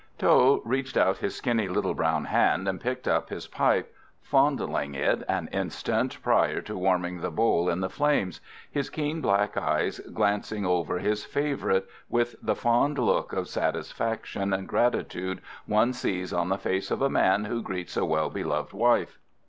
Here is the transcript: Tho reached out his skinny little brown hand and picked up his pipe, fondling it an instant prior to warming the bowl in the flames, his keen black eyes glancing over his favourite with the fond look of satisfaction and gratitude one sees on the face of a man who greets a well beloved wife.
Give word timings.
Tho 0.17 0.63
reached 0.65 0.97
out 0.97 1.17
his 1.19 1.35
skinny 1.35 1.67
little 1.67 1.93
brown 1.93 2.25
hand 2.25 2.67
and 2.67 2.81
picked 2.81 3.07
up 3.07 3.29
his 3.29 3.45
pipe, 3.45 3.93
fondling 4.19 4.95
it 4.95 5.21
an 5.29 5.47
instant 5.51 6.19
prior 6.23 6.59
to 6.61 6.75
warming 6.75 7.19
the 7.21 7.29
bowl 7.29 7.69
in 7.69 7.81
the 7.81 7.87
flames, 7.89 8.41
his 8.71 8.89
keen 8.89 9.21
black 9.21 9.55
eyes 9.55 9.99
glancing 10.11 10.65
over 10.65 10.97
his 10.97 11.23
favourite 11.23 11.85
with 12.09 12.33
the 12.41 12.55
fond 12.55 12.97
look 12.97 13.31
of 13.31 13.47
satisfaction 13.47 14.53
and 14.53 14.67
gratitude 14.67 15.39
one 15.67 15.93
sees 15.93 16.33
on 16.33 16.49
the 16.49 16.57
face 16.57 16.89
of 16.89 17.03
a 17.03 17.07
man 17.07 17.43
who 17.45 17.61
greets 17.61 17.95
a 17.95 18.03
well 18.03 18.31
beloved 18.31 18.73
wife. 18.73 19.19